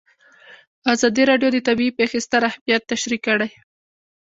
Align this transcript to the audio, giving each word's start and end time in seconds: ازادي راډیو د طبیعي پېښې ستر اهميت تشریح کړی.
ازادي 0.93 1.23
راډیو 1.31 1.49
د 1.53 1.57
طبیعي 1.67 1.91
پېښې 1.99 2.19
ستر 2.25 2.41
اهميت 2.49 2.81
تشریح 2.91 3.21
کړی. 3.27 3.49